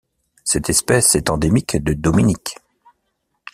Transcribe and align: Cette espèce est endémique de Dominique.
Cette 0.43 0.71
espèce 0.71 1.13
est 1.13 1.29
endémique 1.29 1.77
de 1.77 1.93
Dominique. 1.93 2.55